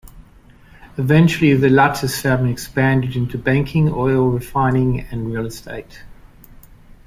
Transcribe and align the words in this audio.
Eventually 0.97 1.53
the 1.53 1.67
Latsis 1.67 2.19
family 2.23 2.49
expanded 2.51 3.15
into 3.15 3.37
banking, 3.37 3.87
oil 3.87 4.29
refining 4.29 5.01
and 5.01 5.31
real 5.31 5.45
estate. 5.45 6.01